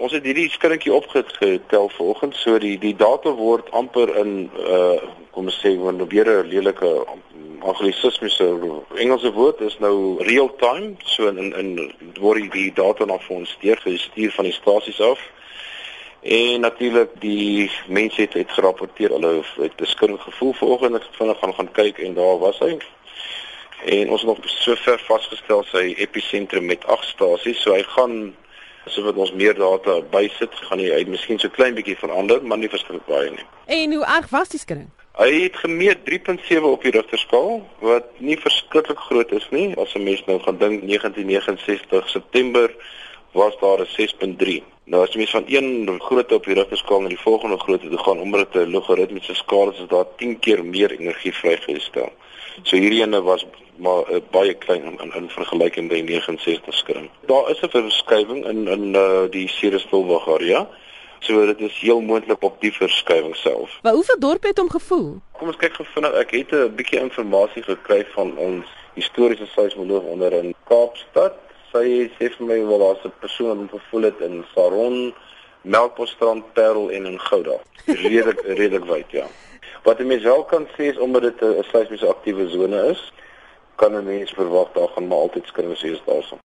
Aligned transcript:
Ons 0.00 0.14
het 0.16 0.24
hierdie 0.24 0.48
skringetjie 0.48 0.94
opgetel 0.96 1.90
vanoggend, 1.92 2.36
so 2.40 2.56
die 2.58 2.78
die 2.80 2.94
data 2.96 3.34
word 3.36 3.66
amper 3.76 4.08
in 4.22 4.30
uh 4.64 4.96
kom 5.30 5.50
ons 5.50 5.58
sê 5.60 5.74
wanneer 5.78 6.08
weer 6.08 6.30
'n 6.30 6.48
lelike 6.48 6.88
anglisismiese 7.72 8.46
Engelse 8.96 9.32
woord 9.32 9.60
is 9.60 9.76
nou 9.78 10.16
real 10.30 10.48
time, 10.62 10.96
so 11.04 11.28
in 11.28 11.52
in 11.52 11.92
word 12.18 12.48
die 12.52 12.72
data 12.72 13.04
na 13.04 13.18
vir 13.18 13.36
ons 13.36 13.56
deurgestuur 13.60 14.32
van 14.38 14.48
die 14.48 14.56
stasies 14.56 15.00
af. 15.00 15.20
En 16.22 16.60
natuurlik 16.60 17.12
die 17.20 17.70
mense 17.86 18.20
het, 18.20 18.32
het 18.32 18.50
gerapporteer 18.56 19.10
hulle 19.10 19.44
het 19.60 19.80
'n 19.80 19.86
skrik 19.86 20.20
gevoel 20.20 20.52
vanoggend 20.52 20.92
het 20.92 21.08
vinnig 21.12 21.38
gaan 21.38 21.54
gaan 21.54 21.72
kyk 21.72 21.98
en 21.98 22.14
daar 22.14 22.38
was 22.38 22.58
hy. 22.58 22.78
En 23.84 24.10
ons 24.10 24.20
het 24.20 24.30
nog 24.30 24.48
sover 24.48 24.98
vasgestel 24.98 25.64
sy 25.64 25.94
episentrum 25.96 26.64
met 26.64 26.86
8 26.86 27.08
stasies, 27.08 27.60
so 27.60 27.72
hy 27.72 27.82
gaan 27.82 28.34
So 28.86 29.02
wat 29.02 29.16
ons 29.16 29.32
meer 29.32 29.54
data 29.54 30.00
bysit, 30.10 30.54
gaan 30.68 30.80
hy 30.80 31.04
miskien 31.08 31.38
so 31.38 31.48
klein 31.52 31.74
bietjie 31.74 31.98
verander, 32.00 32.40
maar 32.42 32.58
nie 32.58 32.70
verskriklik 32.72 33.06
baie 33.06 33.30
nie. 33.30 33.44
En 33.66 33.92
hoe 33.92 34.04
erg 34.04 34.30
was 34.32 34.48
die 34.48 34.58
skudding? 34.58 34.88
Hy 35.20 35.28
het 35.42 35.56
gemeet 35.60 36.06
3.7 36.06 36.64
op 36.64 36.82
die 36.82 36.94
Richter 36.94 37.18
skaal 37.18 37.60
wat 37.84 38.08
nie 38.18 38.38
verskriklik 38.40 38.98
groot 39.10 39.32
is 39.36 39.46
nie. 39.50 39.74
As 39.76 39.94
'n 39.94 40.04
mens 40.04 40.24
nou 40.26 40.38
gaan 40.40 40.58
dink 40.58 40.82
1969 40.82 42.08
September 42.08 42.70
was 43.32 43.54
daar 43.60 43.80
'n 43.80 43.86
6.3. 43.96 44.62
Nou 44.90 45.04
as 45.06 45.12
jy 45.14 45.20
mens 45.20 45.30
van 45.30 45.44
een 45.46 46.00
grootte 46.02 46.34
op 46.34 46.46
die 46.48 46.54
Richter 46.58 46.78
skaal 46.78 47.04
na 47.04 47.08
die 47.12 47.20
volgende 47.22 47.58
grootte 47.62 47.88
toe 47.88 47.98
gaan 47.98 48.18
omdat 48.18 48.52
dit 48.52 48.66
'n 48.66 48.70
logaritmiese 48.70 49.34
skaal 49.34 49.70
is, 49.70 49.78
is 49.78 49.88
daar 49.88 50.06
10 50.16 50.38
keer 50.38 50.64
meer 50.64 50.90
energie 50.90 51.34
vrygestel. 51.34 52.10
So 52.62 52.76
hierdie 52.76 53.02
ene 53.02 53.22
was 53.22 53.46
maar 53.76 54.10
uh, 54.10 54.18
baie 54.30 54.54
klein 54.54 54.82
in, 54.84 54.98
in, 55.02 55.12
in 55.14 55.28
vergelyking 55.28 55.88
met 55.88 55.96
die 55.96 56.18
69 56.18 56.74
skring. 56.74 57.10
Daar 57.26 57.50
is 57.50 57.60
'n 57.60 57.70
verskywing 57.70 58.46
in 58.46 58.68
in 58.68 58.94
uh, 58.94 59.30
die 59.30 59.48
Cerestilwag 59.48 60.28
area. 60.28 60.68
So 61.18 61.46
dit 61.46 61.60
is 61.60 61.78
heel 61.78 62.00
moontlik 62.00 62.42
op 62.42 62.60
die 62.60 62.72
verskywing 62.72 63.36
self. 63.36 63.78
Maar 63.82 63.92
hoeveel 63.92 64.18
dorpe 64.18 64.46
het 64.46 64.58
hom 64.58 64.70
gevoel? 64.70 65.20
Kom 65.32 65.46
ons 65.46 65.56
kyk 65.56 65.74
gevinnig. 65.74 66.12
Ek 66.12 66.30
het 66.30 66.50
'n 66.52 66.74
bietjie 66.74 66.98
inligting 66.98 67.64
gekry 67.64 68.06
van 68.14 68.36
ons 68.36 68.66
historiese 68.94 69.46
seismoloog 69.46 70.02
onder 70.02 70.32
in 70.32 70.54
Kaapstad. 70.64 71.34
Sy 71.70 72.10
sê 72.18 72.30
vir 72.34 72.46
my 72.46 72.58
wel 72.66 72.82
daar's 72.82 73.04
'n 73.04 73.12
persoon 73.20 73.58
wat 73.60 73.80
gevoel 73.80 74.02
het 74.02 74.20
in 74.20 74.44
Saron, 74.54 75.14
Melkbosstrand, 75.62 76.52
Parel 76.54 76.90
en 76.90 77.06
in 77.06 77.20
Gouda. 77.20 77.56
Redelik 77.86 78.40
redelik 78.58 78.84
wyd, 78.84 79.10
ja. 79.10 79.26
Wat 79.84 79.98
jy 79.98 80.04
mens 80.04 80.22
wel 80.22 80.44
kan 80.44 80.66
sê 80.74 80.90
is 80.90 80.98
omdat 80.98 81.22
dit 81.22 81.40
'n 81.40 81.62
seismiese 81.70 82.06
aktiewe 82.06 82.48
sone 82.48 82.90
is, 82.90 83.12
kan 83.76 83.94
'n 83.94 84.04
mens 84.04 84.30
verwag 84.30 84.72
daar 84.72 84.88
gaan 84.88 85.06
maar 85.06 85.18
altyd 85.18 85.46
skringe 85.46 85.76
wees 85.82 86.02
daarso. 86.04 86.40